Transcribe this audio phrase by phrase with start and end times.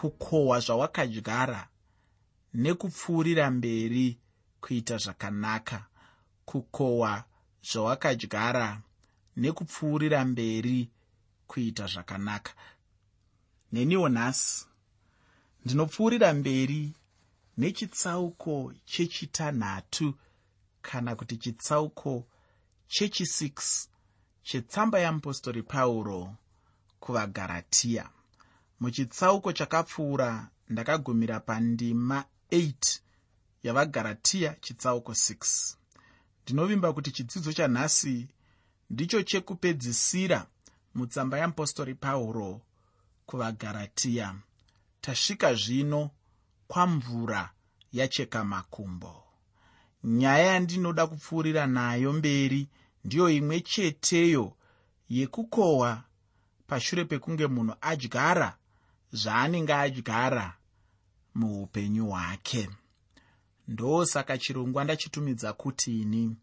[0.00, 1.68] kukohwa zvawakadyara
[2.54, 4.18] nekupfuurira mberi
[4.60, 5.86] kuita zvakanaka.
[6.44, 7.24] Kukohwa
[7.62, 8.80] zvawakadyara
[9.36, 10.90] nekupfuurira mberi
[11.46, 12.52] kuita zvakanaka.
[13.72, 14.66] Neniwo nhasi
[15.64, 16.92] ndinopfuurira mberi
[17.58, 20.14] nechitsauko chechitanhatu
[20.82, 22.26] kana kuti chitsauko
[22.88, 23.86] chechi6
[24.42, 26.34] chetsamba yamupostori pauro
[27.00, 28.10] kuvagaratiya
[28.80, 33.00] muchitsauko chakapfuura ndakagumira pandima 8
[33.62, 35.74] yavagaratiya chitsauko 6
[36.42, 38.28] ndinovimba kuti chidzidzo chanhasi
[38.90, 40.46] ndicho chekupedzisira
[40.94, 42.60] mutsamba yamupostori pauro
[43.26, 44.34] kuvagaratiya
[45.00, 46.10] tasvika zvino
[46.68, 47.50] kwamvura
[47.92, 49.22] yacheka makumbo.
[50.04, 52.68] Nyaya yandinoda kupfuurira nayo mberi
[53.04, 54.56] ndiyo imwe cheteyo
[55.08, 56.02] yekukohwa
[56.66, 58.56] pashure pekunge munhu adyara
[59.12, 60.54] zvaanenge adyara
[61.34, 62.70] muupenyu hwake.
[63.68, 66.36] Ndosaka chirongwa ndachitumidza kuti ini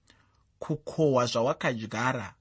[0.59, 2.33] kukohwa zvawakadyara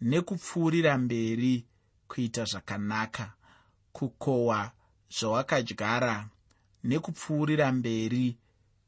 [0.00, 1.64] nekupfuurira mberi
[2.08, 3.32] kuita zvakanaka.
[3.92, 4.72] Kukohwa
[5.18, 6.28] zvawakadyara
[6.84, 8.36] nekupfuurira mberi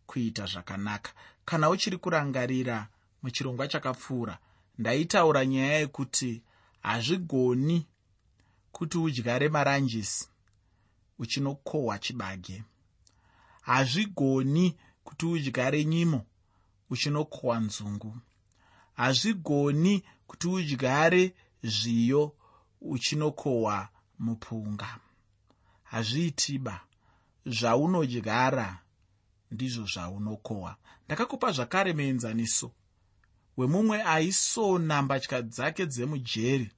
[0.06, 1.12] kuita zvakanaka.
[1.44, 2.88] Kana uchiri kurangarira
[3.22, 4.38] muchirongwa chakapfuura
[4.78, 6.42] ndaitaura nyaya yekuti
[6.82, 7.86] hazvigoni
[8.72, 10.28] kuti udyare maranjisi
[11.20, 12.64] uchinokohwa chibage.
[13.60, 16.26] Hazvigoni kuti udyare nyimo
[16.90, 18.16] uchinokohwa nzungu.
[18.94, 22.32] Hazvigoni kuti udyare zviyo
[22.80, 24.98] uchinokohwa mupunga.
[25.82, 26.80] Hazviitiba
[27.46, 28.78] zvaunodyara
[29.50, 30.76] ndizvo zvaunokohwa.
[31.06, 32.72] Ndakakupa zvakare muenzaniso.
[33.56, 36.70] Wemumwe aisona mbatya dzake dzemujeri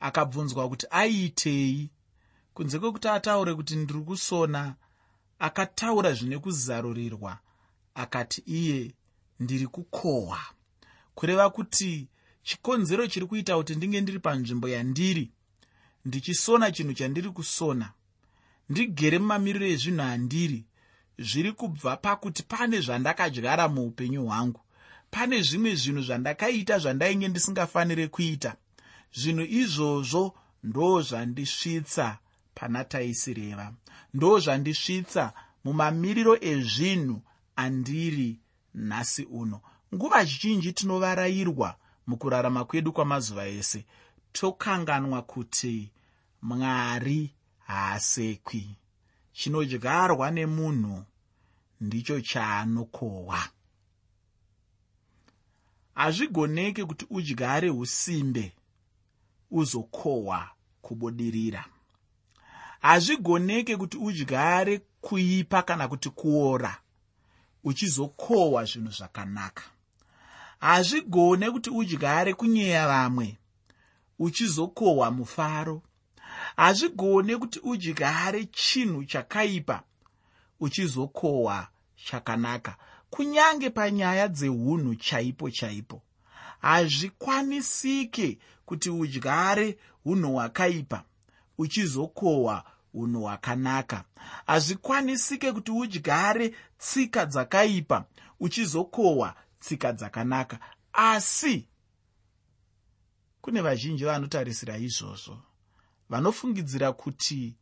[0.00, 1.90] akabvunzwa kuti aiitei
[2.54, 4.74] kunze kwekuti ataure kuti ndiri kusona
[5.38, 7.38] akataura zvine kuzarurirwa
[7.94, 8.94] akati iye
[9.40, 10.40] ndiri kukohwa.
[11.14, 12.08] Kureva kuti
[12.42, 15.30] chikonzero chiri kuita kuti ndinge ndiri panzvimbo yandiri
[16.04, 17.92] ndichisona chinhu chandiri kusona.
[18.68, 20.64] Ndigere mumamiriro ezvinhu handiri
[21.18, 24.60] zviri kubva pakuti pane zvandakadyara muupenyu hwangu.
[25.10, 28.56] Pane zvimwe zvinhu zvandakaita zvandainge ndisingafaniri kuita.
[29.14, 32.18] Zvinhu izvozvo ndo zvandisvitsa
[32.54, 33.72] pana taisireva.
[34.14, 35.32] Ndo zvandisvitsa
[35.64, 37.22] mumamiriro ezvinhu
[37.56, 38.38] andiri
[38.74, 39.60] nhasi uno.
[39.94, 41.76] Nguva zhinji tinovarayirwa
[42.06, 43.84] mukurarama kwedu kwamazuva ese.
[44.32, 45.90] Tokanganwa kuti
[46.42, 48.76] mwari haasekwi.
[49.32, 51.04] Chinodyarwa nemunhu
[51.80, 53.48] ndicho chaanokohwa.
[55.94, 58.52] Hazvigoneki kuti udyare usimbe
[59.50, 60.50] uzokohwa
[60.82, 61.64] kubudirira
[62.82, 66.78] hazvigoneki kuti udyare kuipa kana kuti kuora
[67.64, 69.62] uchizokohwa zvinhu zvakanaka.
[70.60, 73.38] Hazvigone kuti udyare kunyeya vamwe
[74.18, 75.82] uchizokohwa mufaro.
[76.56, 79.82] Hazvigone kuti udyare chinhu chakaipa
[80.60, 81.68] uchizokohwa
[82.04, 82.76] chakanaka.
[83.10, 86.02] Kunyange panyaya dzeunhu chaipo chaipo
[86.62, 91.04] hazvikwanisike kuti udyare unhu hwakaipa
[91.58, 92.64] uchizokohwa
[92.94, 94.04] unhu hwakanaka.
[94.46, 98.04] Hazvikwanisike kuti udyare tsika dzakaipa
[98.40, 100.58] uchizokohwa tsika dzakanaka.
[100.92, 101.68] Asi
[103.40, 105.42] kune vazhinji vanotarisira izvozvo
[106.08, 107.56] vanofungidzira kuti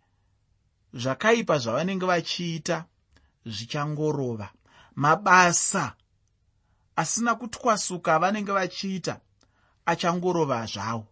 [0.94, 2.84] zvakaipa zvavanenge vachiita
[3.46, 4.48] zvichangorova.
[4.94, 5.94] Mabasa
[6.96, 9.20] asina kutwasuka avanenge vachiita
[9.86, 11.06] achangorova zvawo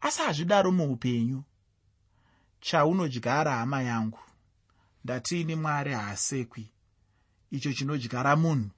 [0.00, 1.42] asi hazvidaro muupenyu
[2.60, 4.18] chaunodyara hama yangu?
[5.04, 6.70] Ndatiini mwari haasekwi.
[7.50, 8.70] Icho chinodyara munhu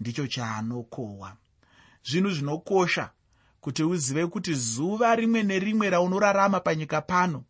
[0.00, 1.36] ndicho chaanokohwa.
[2.04, 3.10] Zvinhu zvinokosha
[3.60, 7.44] kuti uzive kuti zuva rimwe nerimwe raunorarama panyika pano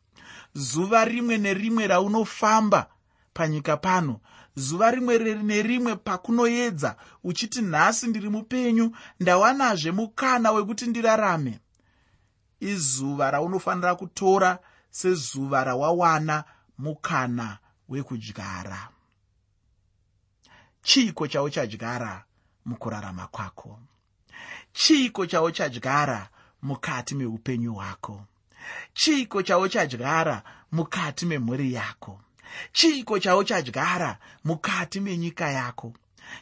[0.55, 2.91] zuva rimwe nerimwe raunofamba
[3.35, 4.21] panyika pano
[4.57, 11.61] zuva rimwe nerimwe pakunoedza uchiti nhasi ndiri mupenyu ndawanazve mukana wekuti ndirarame.
[12.61, 14.59] Izuva raunofanira kutora
[14.91, 16.45] sezuva rawawana
[16.79, 17.59] mukana
[17.89, 18.89] wekudyara.
[20.83, 22.25] Chiiko chauchadyara
[22.65, 23.81] mukurarama kwako?
[24.73, 26.29] Chiiko chauchadyara
[26.63, 28.25] mukati meupenyu hwako?
[28.95, 30.43] Chiiko chauchadyara
[30.73, 32.21] mukati memhuri yako?
[32.73, 35.93] Chiiko chauchadyara mukati menyika yako?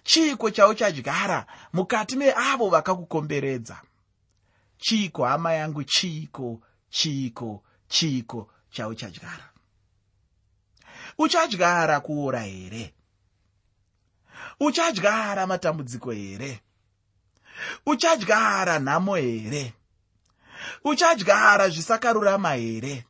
[0.02, 3.82] Chiiko chauchadyara mukati meavo vakakukomberedza?
[4.78, 6.60] Chiiko hama yangu chiiko
[6.90, 9.56] chiiko chiiko chauchadyara
[11.18, 12.00] uchadyara.
[12.00, 12.92] Kuora here?
[14.60, 16.60] Uchadyara matambudziko here?
[17.86, 19.72] Uchadyara nhamo here?
[20.84, 23.04] Uchadyara zvisakarurama here?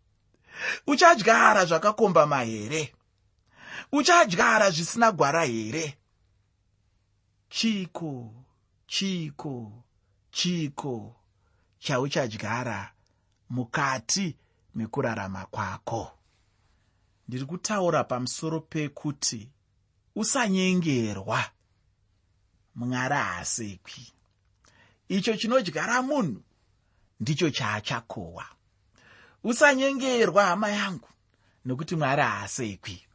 [0.87, 2.93] Uchadyara zvakakombama here?
[3.93, 5.95] Uchadyara zvisina gwara here?
[7.51, 8.31] Chiko
[8.87, 9.73] chiko
[10.31, 11.17] chiko
[11.79, 12.93] chauchadyara
[13.51, 14.37] mukati
[14.77, 16.13] mekurarama kwako.
[17.29, 19.49] Ndiri kutaura pamusoro pekuti
[20.15, 21.45] usanyengerwa.
[22.75, 24.13] Mwari haasekwi.
[25.09, 26.43] Icho chinodyara munhu
[27.21, 28.47] ndicho chaachakohwa
[29.45, 31.09] usanyengerwa hama yangu
[31.65, 33.07] nekuti mwari haasekwi.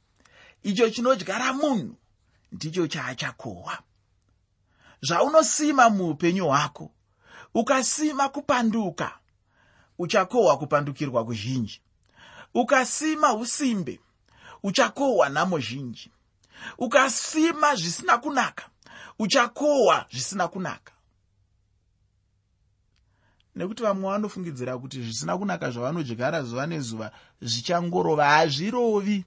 [0.63, 1.95] Icho chinodyara munhu
[2.51, 3.83] ndicho chaachakohwa
[5.01, 6.91] zvaunosima muupenyu hwako
[7.53, 9.20] ukasima kupanduka
[10.01, 11.81] uchakohwa kupandukirwa kuzhinji.
[12.53, 13.99] Ukasima usimbe
[14.63, 16.11] uchakohwa nhamo zhinji.
[16.77, 18.69] Ukasima zvisina kunaka
[19.19, 20.93] uchakohwa zvisina kunaka.
[23.55, 27.11] Nekuti vamwe vanofungidzira kuti zvisina kunaka zvavanodyara zuva nezuva
[27.41, 29.25] zvichangorova hazvirovi.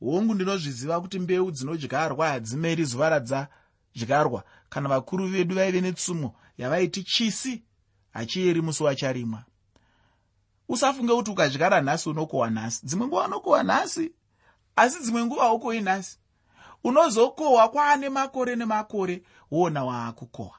[0.00, 7.62] Hongu ndinozviziva kuti mbeu dzinodyarwa hadzimeri zuva radzadyarwa kana vakuru vedu vaive netsumo yavaiti chisi
[8.12, 9.44] hachiyeri musi wacharimwa
[10.68, 12.86] usafunge kuti ukadyara nhasi unokohwa nhasi.
[12.86, 14.12] Dzimwe nguva unokohwa nhasi
[14.76, 16.18] asi dzimwe nguva ukohwi nhasi.
[16.84, 20.58] Unozokohwa kwaane makore nemakore wona waakukohwa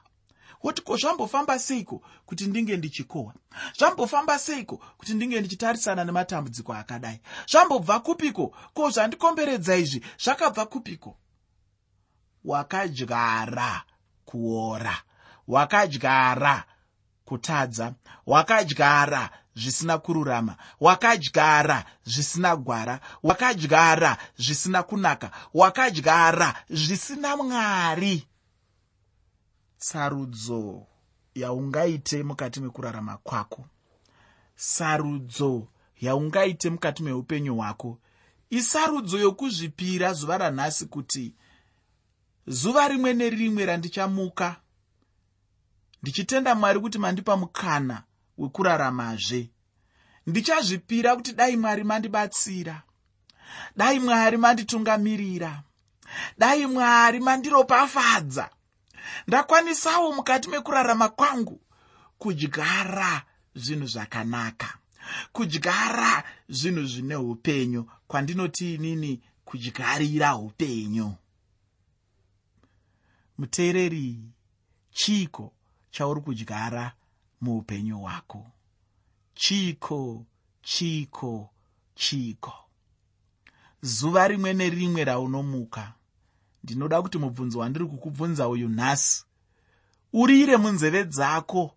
[0.62, 3.34] woti ko zvambofamba seiko kuti ndinge ndichikohwa
[3.78, 7.20] zvambofamba seiko kuti ndinge ndichitarisana nematambudziko akadai?
[7.50, 8.54] Zvambobva kupiko?
[8.74, 10.04] Ko zvandikomberedza izvi?
[10.18, 11.16] Zvakabva kupiko?
[12.44, 13.82] Wakadyara
[14.24, 14.96] kuora.
[15.48, 16.64] Wakadyara
[17.24, 17.94] kutadza.
[18.26, 20.56] Wakadyara zvisina kururama.
[20.80, 23.00] Wakadyara zvisina gwara.
[23.22, 25.30] Wakadyara zvisina kunaka.
[25.54, 28.26] Wakadyara zvisina mwari.
[29.76, 30.86] Sarudzo
[31.34, 33.66] yaungaite mukati mekurarama kwako.
[34.56, 35.68] Sarudzo
[36.00, 37.98] yaungaite mukati meupenyu hwako.
[38.50, 41.34] Isarudzo yokuzvipira zuva ranhasi kuti
[42.46, 44.56] zuva rimwe nerimwe randichamuka
[46.04, 48.02] ndichitenda mwari kuti mandipa mukana
[48.38, 49.50] wekuraramazve
[50.26, 52.82] ndichazvipira kuti dai mwari mandibatsira.
[53.76, 55.62] Dai mwari manditungamirira.
[56.38, 58.50] Dai mwari mandiropafadza.
[59.26, 61.60] Ndakwanisawo mukati mekurarama kwangu
[62.18, 63.22] kudyara
[63.54, 64.78] zvinhu zvakanaka
[65.32, 71.14] kudyara zvinhu zvine upenyu kwandinoti inini kudyarira upenyu.
[73.38, 74.20] Muteereri
[74.92, 75.53] chiko
[75.94, 76.92] chauri kudyara
[77.40, 78.46] muupenyu hwako.
[79.34, 80.24] Chiko
[80.62, 81.50] chiko
[81.94, 82.52] chiko.
[83.82, 85.92] Zuva rimwe nerimwe raunomuka
[86.64, 89.24] ndinoda kuti mubvunzo wandiri kukubvunza uyu nhasi
[90.12, 91.74] urire munzeve dzako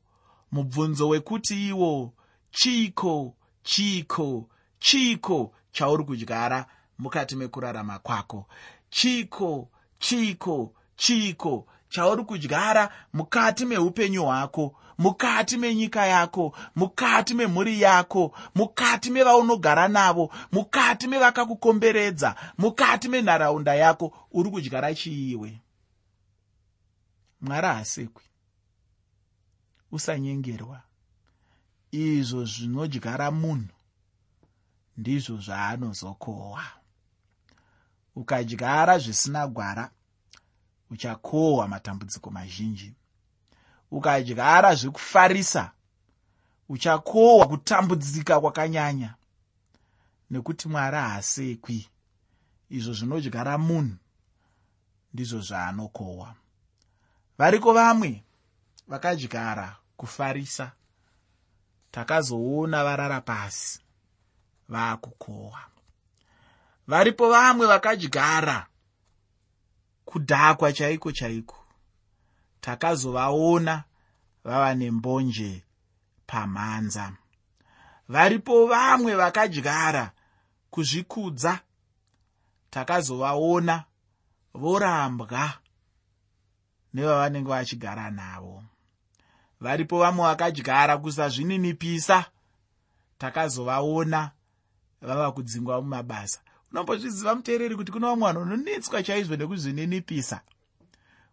[0.51, 2.13] mubvunzo wekuti iwo
[2.51, 4.49] chiko chiko
[4.79, 6.65] chiko chauri kudyara
[6.99, 8.47] mukati mekurarama kwako.
[8.89, 19.09] Chiko chiko chiko chauri kudyara mukati meupenyu hwako mukati menyika yako mukati memhuri yako mukati
[19.09, 25.61] mevaunogara navo mukati mevakakukomberedza mukati menharaunda yako uri kudyara chiiwe.
[27.41, 28.23] Mwari hasekwi
[29.91, 30.81] usanyengerwa.
[31.91, 33.75] Izvo zvinodyara munhu
[34.97, 36.63] ndizvo zvaanozokohwa.
[38.15, 39.91] Ukadyara zvisina gwara
[40.91, 42.93] uchakohwa matambudziko mazhinji.
[43.91, 45.71] Ukadyara zvekufarisa
[46.69, 49.15] uchakohwa kutambudzika kwakanyanya
[50.29, 51.89] nekuti mwari haasekwi.
[52.69, 53.97] Izvo zvinodyara munhu
[55.13, 56.35] ndizvo zvaanokohwa.
[57.37, 58.23] Variko vamwe
[58.87, 60.71] vakadyara kufarisa
[61.91, 63.79] takazoona varara pasi
[64.69, 65.59] vaakukohwa.
[66.87, 68.67] Varipo vamwe vakadyara
[70.07, 71.57] kudhakwa chaiko chaiko?
[72.61, 73.83] Takazovaona
[74.43, 75.63] vava nembonje
[76.27, 77.13] pamhanza.
[78.09, 80.11] Varipo vamwe vakadyara
[80.71, 81.59] kuzvikudza.
[82.69, 83.83] Takazovaona
[84.53, 85.53] vorambwa
[86.93, 88.63] nevavanenge vachigara navo.
[89.59, 92.25] Varipo vamwe vakadyara kusazvininipisa.
[93.17, 94.31] Takazovaona
[95.01, 96.39] vava kudzingwa mumabasa
[96.71, 100.41] unombozviziva muteereri kuti kuna vamwe vanhu unonetswa chaizvo nekuzvininipisa.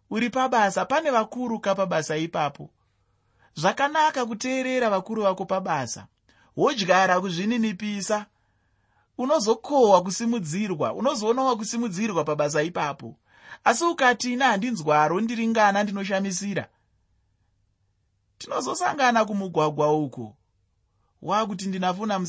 [0.09, 2.69] Uri pabasa pane vakuru ka pabasa ipapo.
[3.55, 6.07] Zvakanaka kuteerera vakuru vako pabasa.
[6.57, 8.25] Wodyara kuzvininipisa.
[9.17, 13.15] Unozokohwa kusimudzirwa unozoonawo kusimudzirwa pabasa ipapo.
[13.63, 16.67] Asi ukati ina handinzwaro ndiri ngana ndinoshamisira
[18.37, 20.35] tinozosangana kumugwagwa uko.
[21.21, 22.19] Waakuti ndinafuna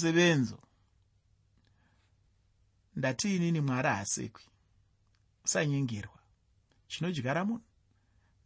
[2.96, 4.42] musevenzo ndatiinini mwari hasekwi
[5.44, 6.18] usanyengerwa
[6.88, 7.62] chinodyara munhu?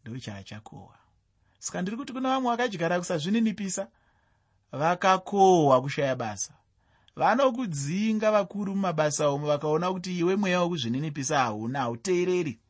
[0.04, 0.98] Ndochaachakohwa
[1.58, 3.88] saka ndiri kuti kuna vamwe vakadyara kusazvininipisa
[4.72, 6.54] vakakohwa kushaya basa.
[7.16, 12.60] Vanokudzinga vakuru mumabasa omo vakaona kuti iwe mweya wekuzvininipisa hauna hauteereri.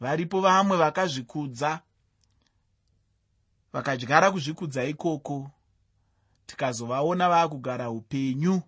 [0.00, 1.82] Varipo vamwe vakazvikudza
[3.72, 5.50] vakadyara kuzvikudza ikoko.
[6.46, 8.62] Tikazovaona vaakugara upenyu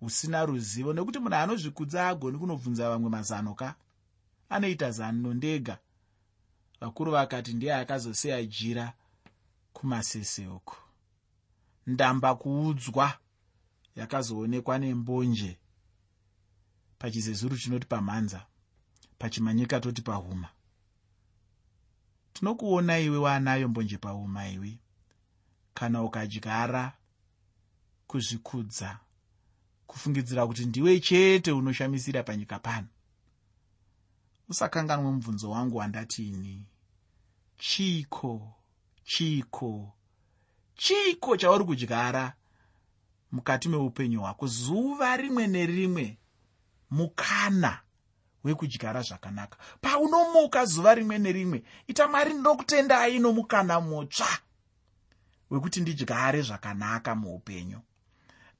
[0.00, 0.92] husina ruzivo.
[0.92, 3.74] Nekuti munhu anozvikudza agoni kunobvunza vamwe mazano ka?
[4.48, 5.78] Anoita zano ndega.
[6.80, 8.92] Vakuru vakati ndiye akazosiya jira
[9.72, 10.76] kumasese uko.
[11.86, 13.18] Ndamba kuudzwa
[13.96, 15.58] yakazoonekwa nembonje.
[16.98, 18.46] Pachizezuru chinoti pamhanza
[19.18, 20.48] pachimanyika toti pahuma.
[22.32, 24.78] Tinokuona iwe waanayo mbonje pahuma iwe.
[25.74, 26.92] Kana ukadyara
[28.06, 28.98] kuzvikudza
[29.86, 32.86] kufungidzira kuti ndiwe chete unoshamisira panyika pano.
[34.48, 36.64] Usakanganwe mubvunzo wangu wandatiini
[37.58, 38.54] chiko
[39.04, 39.92] chiko
[40.76, 42.34] chiko chauri kudyara
[43.32, 44.46] mukati meupenyu hwako.
[44.46, 46.18] Zuva rimwe nerimwe
[46.90, 47.80] mukana
[48.44, 49.58] wekudyara zvakanaka.
[49.80, 54.28] Paunomuka zuva rimwe nerimwe ita mwari ndinokutendai nomukana mutsva
[55.50, 57.80] wekuti ndidyare zvakanaka muupenyu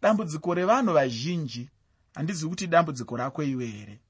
[0.03, 1.71] dambudziko revanhu vazhinji
[2.15, 4.01] handizivi kuti dambudziko rako iwe here.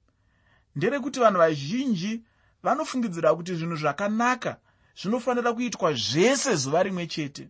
[0.77, 2.23] Nderekuti vanhu vazhinji
[2.63, 4.57] vanofungidzira kuti zvinhu zvakanaka
[4.97, 7.49] zvinofanira kuitwa zvese zuva rimwe chete.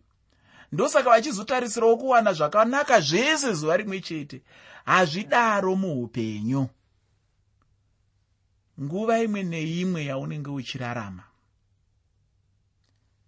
[0.71, 4.41] Ndosaka vachizotarisirawo kuwana zvakanaka zvese zuva rimwe chete.
[4.85, 6.69] Hazvidaro muupenyu.
[8.81, 11.23] Nguva imwe neimwe yaunenge uchirarama.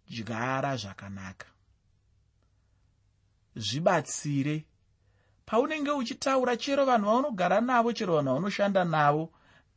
[0.09, 1.47] Dyara zvakanaka.
[3.55, 4.65] Zvibatsire
[5.49, 9.29] paunenge uchitaura chero vanhu vaunogara navo chero vanhu vaunoshanda navo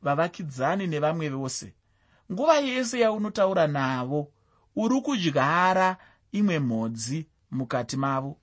[0.03, 1.75] vavakidzani nevamwe vose.
[2.33, 4.29] Nguva yese yaunotaura navo
[4.77, 5.97] uri kudyara
[6.33, 8.37] imwe mhodzi mukati mavo.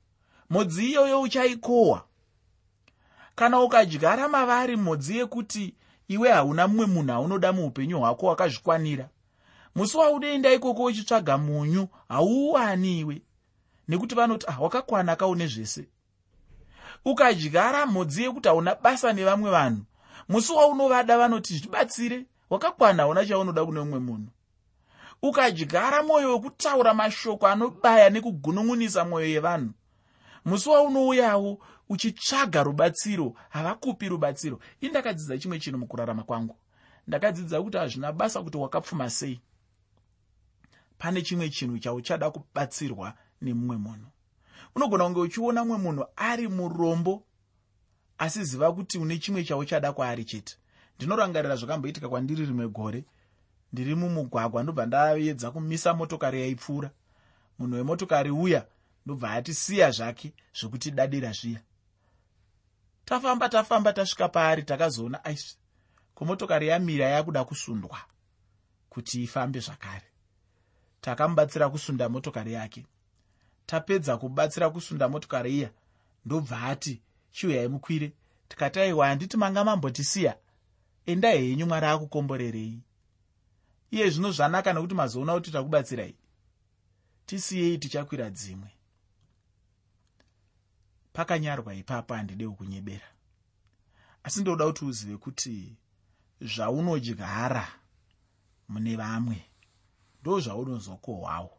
[0.50, 2.06] Mhodzi iyoyo uchaikohwa
[3.36, 5.76] kana ukadyara mavari mhodzi yekuti
[6.08, 9.10] iwe hauna mumwe munhu aunoda muupenyu hwako wakazvikwanira.
[9.76, 13.22] Musi waunoenda ikoko uchitsvaga munyu hauuwani iwe
[13.88, 15.88] nekuti vanoti ah wakakwana kaune zvese
[17.06, 19.84] ukadyara mhodzi yekuti hauna basa nevamwe vanhu
[20.30, 24.28] musi waunovada vanoti zvibatsire wakakwana hauna chaunoda kune mumwe munhu.
[25.22, 29.74] Ukadyara mwoyo wekutaura mashoko anobaya nekugunun'unisa mwoyo yevanhu
[30.46, 34.60] musi waunouyawo uchitsvaga rubatsiro havakupi rubatsiro.
[34.84, 36.56] Ii ndakadzidza chimwe chinhu mukurarama kwangu.
[37.08, 39.42] Ndakadzidza kuti hazvina basa kuti wakapfuma sei.
[40.98, 44.08] Pane chimwe chinhu chauchada kubatsirwa nemumwe munhu
[44.76, 47.24] unogona kunge uchiona mumwe munhu ari murombo
[48.18, 50.58] asi ziva kuti une chimwe chauchada kwaari chete.
[50.98, 53.06] Ndinorangarira zvakamboitika kwandiri rimwe gore.
[53.74, 56.92] Ndiri mumugwagwa ndobva ndaedza kumisa motokari yaipfuura.
[57.60, 58.66] Munhu wemotokari uya
[59.06, 61.62] ndobva atisiya zvake zvokuti dadira zviya.
[63.06, 65.58] Tafamba tafamba tasvika paari takazoona aisi
[66.16, 68.00] komotokari yamira yakuda kusundwa
[68.90, 70.08] kuti ifambe zvakare.
[71.02, 72.86] Takamubatsira kusunda motokari yake
[73.70, 75.70] tapedza kubatsira kusunda motokari iya.
[76.26, 78.14] Ndobva ati chiuyai mukwire
[78.48, 80.38] tikati aiwa handiti manga mambotisiya
[81.06, 82.82] endai henyu mwari akukomborerei.
[83.92, 86.16] Iye zvino zvanaka nekuti mazoona kuti takubatsirai.
[87.26, 88.70] Tisiyei tichakwira dzimwe.
[91.14, 93.08] Pakanyarwa ipapo handide kukunyebera.
[94.24, 95.78] Asi ndoda kuti uzive kuti
[96.42, 97.68] zvaunodyara
[98.70, 99.46] mune vamwe
[100.22, 101.59] ndo zvaunozokohwawo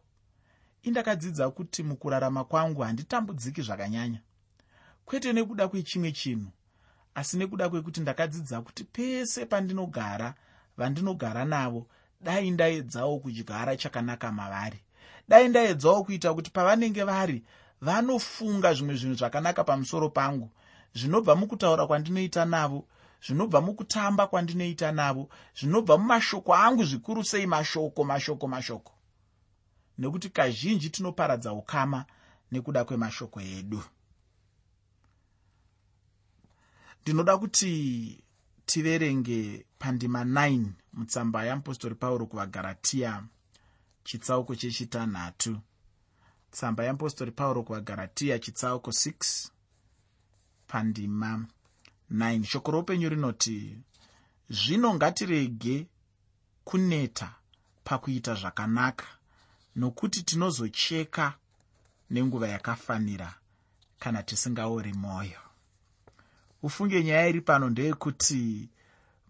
[0.82, 4.20] indakadzidza kuti mukurarama kwangu handitambudziki zvakanyanya.
[5.04, 6.50] Kwete nekuda kwechimwe chinhu
[7.14, 10.34] asi nekuda kwekuti ndakadzidza kuti pese pandinogara
[10.76, 11.86] vandinogara navo
[12.20, 14.80] dai ndaedzawo kudyara chakanaka mavari.
[15.28, 17.44] Dai ndaedzawo kuita kuti pavanenge vari
[17.80, 20.50] vanofunga zvimwe zvinhu zvakanaka pamusoro pangu
[20.94, 22.84] zvinobva mukutaura kwandinoita navo
[23.24, 28.92] zvinobva mukutamba kwandinoita navo zvinobva mumashoko angu zvikuru sei mashoko mashoko mashoko
[30.00, 32.04] nekuti kazhinji tinoparadza ukama
[32.52, 33.82] nekuda kwemashoko edu.
[37.02, 37.70] Ndinoda kuti
[38.66, 43.24] tiverenge pandima 9 mutsamba yeapostori pauro kuvagaratiya
[44.04, 45.60] chitsauko chechitanhatu.
[46.50, 49.48] Tsamba yeapostori pauro kuvagaratiya chitsauko 6
[50.66, 51.46] pandima
[52.12, 53.78] 9 shoko roupenyu rinoti
[54.50, 55.86] zvino ngatirege
[56.64, 57.34] kuneta
[57.84, 59.19] pakuita zvakanaka
[59.76, 61.34] nokuti tinozocheka
[62.10, 63.34] nenguva yakafanira
[63.98, 65.40] kana tisingaori mwoyo.
[66.62, 68.68] Ufunge nyaya iri pano ndeyekuti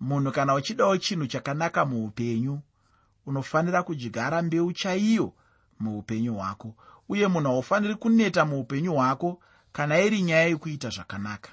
[0.00, 2.60] munhu kana uchidawo chinhu chakanaka muupenyu
[3.26, 5.32] unofanira kudyara mbeu chaiyo
[5.80, 6.74] muupenyu hwako
[7.08, 9.40] uye munhu haufaniri kuneta muupenyu hwako
[9.72, 11.52] kana iri nyaya yekuita zvakanaka.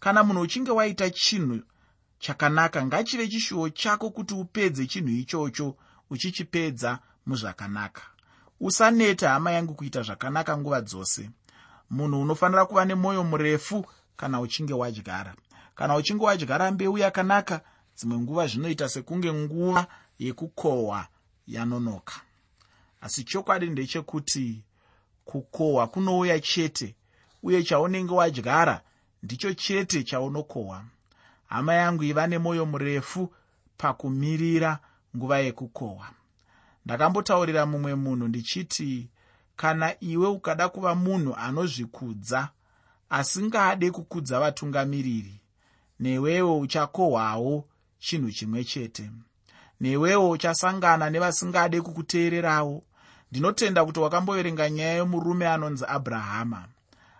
[0.00, 1.60] Kana munhu uchinge waita chinhu
[2.18, 5.76] chakanaka ngachive chishuwo chako kuti upedze chinhu ichocho
[6.10, 8.02] uchichipedza muzvakanaka
[8.64, 11.30] usaneta hama yangu kuita zvakanaka nguva dzose.
[11.90, 15.34] Munhu unofanira kuva nemwoyo murefu kana uchinge wadyara.
[15.74, 17.60] Kana uchinge wadyara mbeu yakanaka
[17.96, 19.86] dzimwe nguva zvinoita sekunge nguva
[20.18, 21.06] yekukohwa
[21.46, 22.14] yanonoka.
[23.00, 24.64] Asi chokwadi ndechekuti
[25.24, 26.94] kukohwa kunouya chete
[27.42, 28.80] uye chaunenge wadyara
[29.22, 30.84] ndicho chete chaunokohwa.
[31.46, 33.32] Hama yangu iva nemwoyo murefu
[33.76, 34.78] pakumirira
[35.16, 36.10] nguva yekukohwa
[36.86, 39.08] ndakambotaurira mumwe munhu ndichiti
[39.56, 42.48] kana iwe ukada kuva munhu anozvikudza
[43.10, 45.40] asingade kukudza vatungamiriri
[46.00, 47.64] newewo uchakohwawo
[47.98, 49.10] chinhu chimwe chete.
[49.80, 52.82] Newewo uchasangana nevasingade kukuteererawo.
[53.30, 56.64] Ndinotenda kuti wakamboverenga nyaya yomurume anonzi abrahama.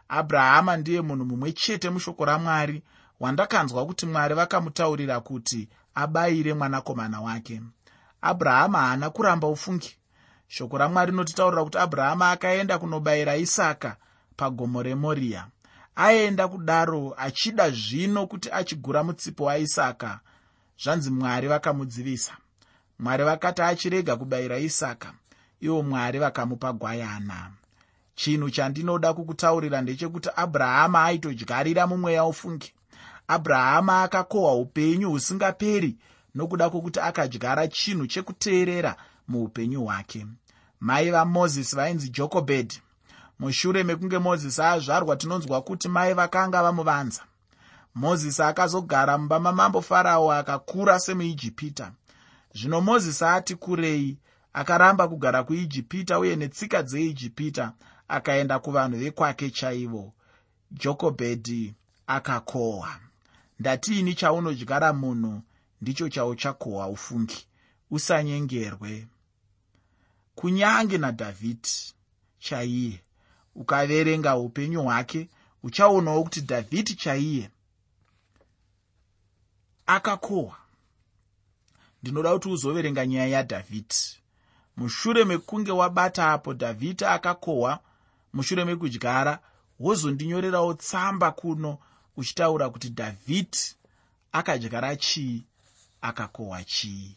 [0.08, 2.82] Abrahama ndiye munhu mumwe chete mushoko ramwari.
[3.20, 7.60] Wandakanzwa kuti mwari vakamutaurira kuti abayire mwanakomana wake
[8.24, 9.96] abrahama haana kuramba ufungi.
[10.48, 13.96] Shoko ramwari rinotitaurira kuti abrahama akaenda kunobayira isaka
[14.36, 15.46] pagomo remoriya
[15.96, 20.20] aenda kudaro achida zvino kuti achigura mutsipo waisaka.
[20.82, 22.32] Zvanzi mwari vakamudzivisa.
[22.98, 25.12] Mwari vakati achirega kubayira isaka.
[25.60, 27.50] Ivo mwari vakamupa gwayana.
[28.14, 32.72] Chinhu chandinoda kukutaurira ndechekuti abrahama aitodyarira mumweya ufungi.
[33.28, 35.96] Abrahama akakohwa upenyu husingaperi
[36.34, 38.96] nokuda kwokuti akadyara chinhu chekuteerera
[39.28, 40.26] muupenyu hwake.
[40.80, 42.80] Mai vamozisi vainzi jokobhedhi
[43.38, 47.22] mushure mekunge mozisi azvarwa tinonzwa kuti mai vakanga vamuvanza.
[47.94, 51.92] Mozisi akazogara mumba mamambo farao akakura semuijipita.
[52.54, 54.16] Zvino mozisi ati kurei
[54.52, 57.72] akaramba kugara kuijipita uye netsika dzeijipita
[58.08, 60.12] akaenda kuvanhu vekwake chaivo.
[60.70, 61.74] Jokobhedhi
[62.06, 62.88] akakohwa.
[63.60, 65.42] Ndatiini chaunodyara munhu
[65.84, 67.46] ndicho chauchakohwa ufungi.
[67.90, 69.06] Usanyengerwe.
[70.34, 71.94] Kunyange nadhavhidhi
[72.38, 73.00] chaiye
[73.54, 75.28] ukaverenga upenyu hwake
[75.62, 77.50] uchaonawo kuti dhavhidhi chaiye
[79.86, 80.56] akakohwa.
[82.02, 84.16] Ndinoda kuti uzoverenga nyaya yadhavhidhi
[84.76, 87.80] mushure mekunge wabata apo dhavhidhi akakohwa
[88.32, 89.38] mushure mekudyara
[89.80, 91.78] wozondinyorerawo tsamba kuno
[92.16, 93.74] uchitaura kuti dhavhidhi
[94.32, 95.44] akadyara chii
[96.04, 97.16] akakohwa chii?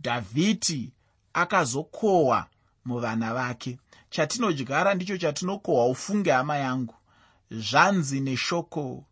[0.00, 0.92] Dhavhidhi
[1.32, 2.46] akazokohwa
[2.84, 3.78] muvana vake.
[4.10, 6.94] Chatinodyara ndicho chatinokohwa ufunge hama yangu.
[7.50, 9.04] Zvanzi neshoko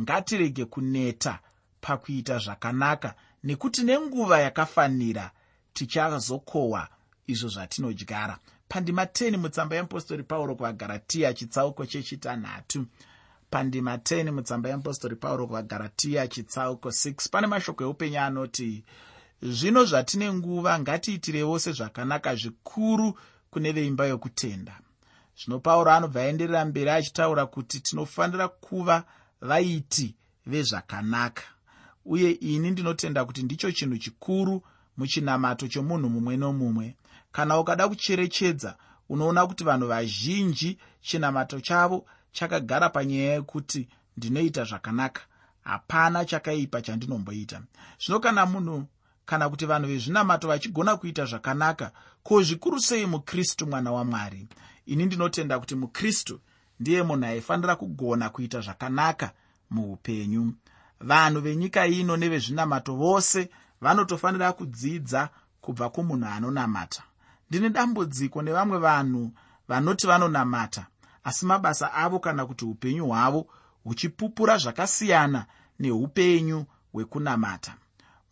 [0.00, 1.38] ngatirege kuneta
[1.80, 5.30] pakuita zvakanaka nekuti nenguva yakafanira
[5.72, 6.88] tichazokohwa
[7.26, 8.38] izvo zvatinodyara.
[8.68, 12.86] Pandima 10 mutsamba yeapostori pauro kuvagaratiya chitsauko chechitanhatu
[13.52, 18.84] pandima 10 mutsamba yeapostori pauro kuvagaratiya chitsauko 6 pane mashoko eupenyu anoti
[19.42, 23.18] zvino zvatine nguva ngatiitire vose zvakanaka zvikuru
[23.50, 24.74] kune veimba yokutenda.
[25.38, 29.04] Zvino pauro anobva aenderera mberi achitaura kuti tinofanira kuva
[29.40, 30.14] vaiti
[30.46, 31.42] vezvakanaka
[32.04, 34.62] uye ini ndinotenda kuti ndicho chinhu chikuru
[34.96, 36.96] muchinamato chomunhu mumwe nomumwe.
[37.32, 38.76] Kana ukada kucherechedza
[39.08, 45.22] unoona kuti vanhu vazhinji chinamato chavo chakagara panyaya yekuti ndinoita zvakanaka.
[45.64, 47.62] Hapana chakaipa chandinomboita.
[48.04, 48.86] Zvino kana munhu
[49.26, 51.92] kana kuti vanhu vezvinamato vachigona kuita zvakanaka
[52.22, 54.46] ko zvikuru sei mukristu mwana wamwari?
[54.86, 56.40] Ini ndinotenda kuti mukristu
[56.80, 59.30] ndiye munhu aifanira kugona kuita zvakanaka
[59.70, 60.52] muupenyu.
[61.00, 65.28] Vanhu venyika ino nevezvinamato vose vanotofanira kudzidza
[65.60, 67.02] kubva kumunhu anonamata.
[67.50, 69.32] Ndine dambudziko nevamwe vanhu
[69.68, 70.86] vanoti vanonamata
[71.24, 73.46] asi mabasa avo kana kuti upenyu hwavo
[73.84, 75.46] huchipupura zvakasiyana
[75.78, 77.74] neupenyu hwekunamata.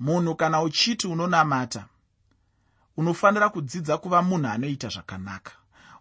[0.01, 1.87] Munhu kana uchiti unonamata
[2.97, 5.53] unofanira kudzidza kuva munhu anoita zvakanaka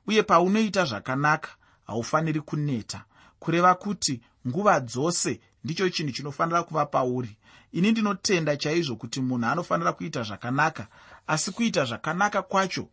[0.07, 1.49] uye paunoita zvakanaka
[1.87, 3.03] haufaniri kuneta
[3.39, 7.37] kureva kuti nguva dzose ndicho chinhu chinofanira kuva pauri.
[7.71, 10.87] Ini ndinotenda chaizvo kuti munhu anofanira kuita zvakanaka
[11.27, 12.87] asi kuita zvakanaka kwacho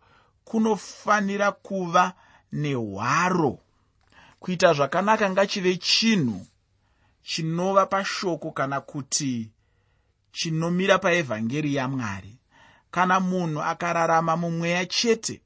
[0.44, 2.12] kunofanira kuva
[2.52, 3.58] nehwaro
[4.46, 6.46] kuita zvakanaka ngachive chinhu
[7.22, 9.50] chinova pashoko kana kuti
[10.32, 12.38] chinomira paevhangeri yamwari.
[12.90, 15.42] Kana munhu akararama mumweya chete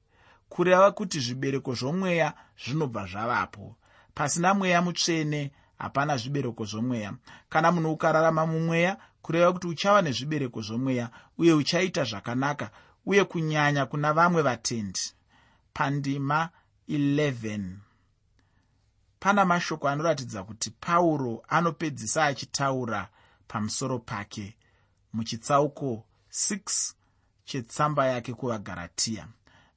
[0.48, 2.34] kureva kuti zvibereko zvomweya
[2.64, 3.76] zvinobva zvavapo.
[4.14, 7.14] Pasina mweya mutsvene hapana zvibereko zvomweya.
[7.48, 12.70] Kana munhu ukararama mumweya kureva kuti uchava nezvibereko zvomweya uye uchaita zvakanaka
[13.06, 15.00] uye kunyanya kuna vamwe vatendi.
[15.72, 16.50] Pandima
[16.88, 17.89] 11
[19.20, 23.08] pana mashoko anoratidza kuti pauro anopedzisa achitaura
[23.48, 24.56] pamusoro pake
[25.12, 26.92] muchitsauko 6
[27.44, 29.26] chetsamba yake kuvagaratiya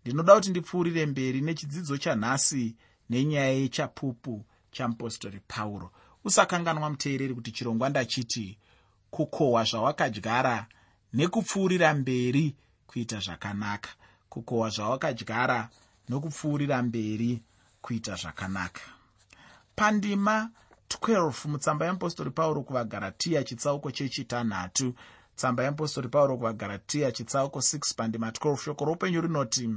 [0.05, 2.75] ndinoda kuti ndipfuurire mberi nechidzidzo chanhasi
[3.09, 5.91] nenyaya yechapupu chamupostori pauro.
[6.23, 8.57] Usakanganwa muteereri kuti chirongwa ndachiti
[9.11, 10.67] kukohwa zvawakadyara
[11.13, 12.55] nekupfuurira mberi
[12.87, 13.89] kuita zvakanaka.
[14.29, 15.69] Kukohwa zvawakadyara
[16.09, 17.41] nokupfuurira mberi
[17.81, 18.81] kuita zvakanaka
[19.75, 20.49] pandima
[20.89, 24.93] 12 mutsamba yeapostori pauro kuvagaratiya chitsauko chechitanhatu.
[25.35, 29.69] Tsamba yeapostori pauro kuvagaratiya chitsauko 6 pandima 12 shoko roupenyu rinoti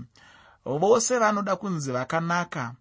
[0.65, 2.75] vose vanoda kunzi vakanaka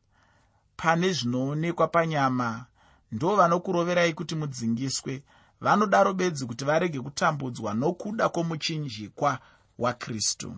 [0.77, 2.65] pane zvinoonekwa panyama
[3.11, 5.23] ndo vanokuroverai kuti mudzingiswe.
[5.61, 9.39] Vanodaro bedzi kuti varege kutambudzwa nokuda kwomuchinjikwa
[9.77, 10.55] wakristu.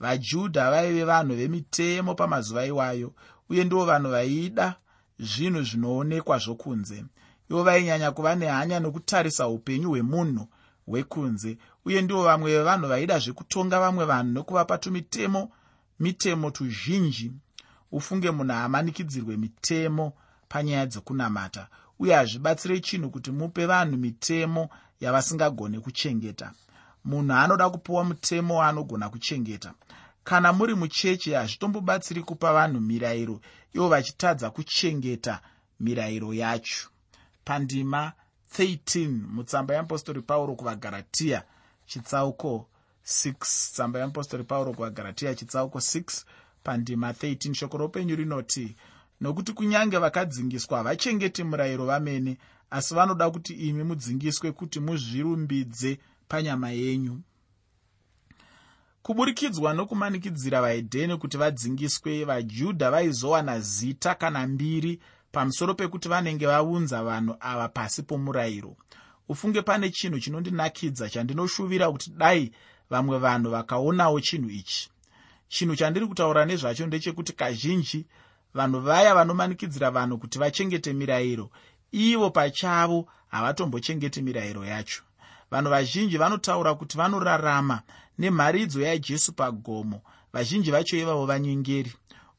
[0.00, 3.12] Vajudha vaive vanhu vemitemo pamazuva iwayo
[3.48, 4.76] uye ndo vanhu vaida
[5.20, 7.04] zvinhu zvinoonekwa zvokunze.
[7.50, 10.48] Ivo vainyanya kuva nehanya nokutarisa upenyu hwemunhu
[10.86, 15.52] hwekunze uye ndivo vamwe vevanhu vaida zvekutonga vamwe vanhu nokuvapa tumitemo
[16.00, 17.32] mitemo tuzhinji.
[17.92, 20.12] Ufunge munhu amanikidzirwe mitemo
[20.48, 24.68] panyaya dzekunamata uye hazvibatsire chinhu kuti mupe vanhu mitemo
[25.00, 26.52] yavasingagone kuchengeta.
[27.04, 29.74] Munhu anoda kupiwa mutemo waanogona kuchengeta
[30.30, 33.40] kana muri muchechi hazvitombobatsiri kupa vanhu mirayiro
[33.74, 35.40] ivo vachitadza kuchengeta
[35.80, 36.88] mirayiro yacho.
[37.44, 38.12] Pandima
[38.58, 41.42] 13 mutsamba yeapostori pauro kuvagaratiya
[41.86, 42.68] chitsauko
[43.04, 43.32] 6
[43.72, 46.24] tsamba yeapostori pauro kuvagaratiya chitsauko 6
[46.62, 48.76] pandima 13 shoko roupenyu rinoti
[49.20, 52.38] nokuti kunyange vakadzingiswa havachengeti murayiro vamene
[52.70, 57.20] asi vanoda kuti imi mudzingiswe kuti muzvirumbidze panyama yenyu
[59.02, 65.00] kuburikidzwa nokumanikidzira vaedheni kuti vadzingiswe vajudha vaizowana zita kana mbiri
[65.32, 68.76] pamusoro pekuti vanenge vaunza vanhu ava pasi pomurayiro.
[69.28, 72.52] Ufunge pane chinhu chinondinakidza chandinoshuvira kuti dai
[72.90, 74.90] vamwe vanhu vakaonawo chinhu ichi.
[75.48, 78.06] Chinhu chandiri kutaura nezvacho ndechekuti kazhinji
[78.54, 81.50] vanhu vaya vanomanikidzira vanhu kuti vachengete mirayiro
[81.92, 85.02] ivo pachavo havatombochengeti mirayiro yacho
[85.50, 87.82] vanhu vazhinji vanotaura kuti vanorarama
[88.18, 90.00] nemharidzo yajesu pagomo.
[90.32, 91.92] Vazhinji vacho ivavo vanyengeri.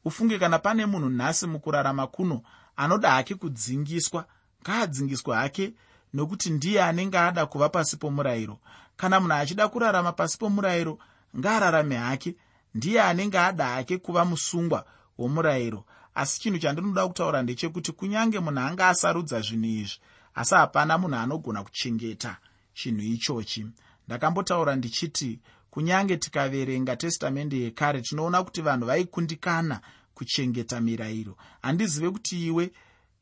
[0.04, 2.42] Ufunge kana pane munhu nhasi mukurarama kuno
[2.76, 4.24] anoda hake kudzingiswa
[4.62, 5.74] ngaadzingiswa hake
[6.14, 8.58] nokuti ndiye anenge ada kuva pasi pomurayiro.
[8.96, 10.98] Kana munhu achida kurarama pasi pomurayiro
[11.38, 12.36] ngaararame hake.
[12.74, 14.84] Ndiye anenge ada hake kuva musungwa
[15.18, 15.84] womurayiro.
[16.14, 19.98] Asi chinhu chandinoda kutaura ndechekuti kunyange munhu anga asarudza zvinhu izvi
[20.34, 22.36] asi hapana munhu anogona kuchengeta
[22.74, 23.66] chinhu ichochi.
[24.08, 29.80] Ndakambotaura ndichiti kunyange tikaverenga testamende yekare tinoona kuti vanhu vaikundikana
[30.14, 31.36] kuchengeta mirayiro.
[31.62, 32.70] Handizive kuti iwe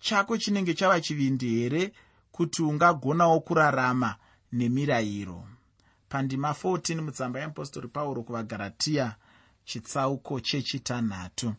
[0.00, 1.92] chako chinenge chava chivindi here
[2.32, 4.16] kuti ungagonawo kurarama
[4.52, 5.44] nemirayiro?
[6.08, 9.16] Pandima 14 mutsamba yeapostori pauro kuvagaratiya
[9.64, 11.54] chitsauko chechitanhatu.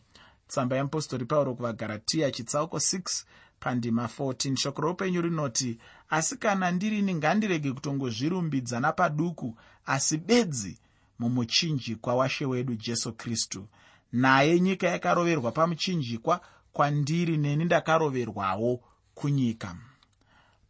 [0.48, 3.24] Tsamba yeapostori pauro kuvagaratiya chitsauko 6
[3.62, 5.78] pandima 14 shoko roupenyu rinoti
[6.10, 10.78] asi kana ndirini ngandirege kutongozvirumbidza napaduku asi bedzi
[11.18, 13.66] mumuchinjikwa washe wedu jesu kristu.
[14.12, 16.40] Naye nyika yakaroverwa pamuchinjikwa
[16.72, 18.80] kwandiri neni ndakaroverwawo
[19.14, 19.76] kunyika.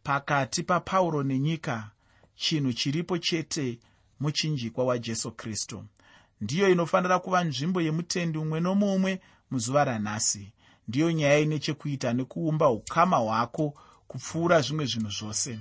[0.03, 1.89] Pakati papauro nenyika
[2.35, 3.79] chinhu chiripo chete
[4.19, 5.83] muchinjikwa wajesu kristu.
[6.41, 10.51] Ndiyo inofanira kuva nzvimbo yemutendi umwe nomumwe muzuva ranhasi
[10.87, 13.73] ndiyo nyaya ine chekuita nekuumba ukama hwako
[14.07, 15.59] kupfuura zvimwe zvinhu zvose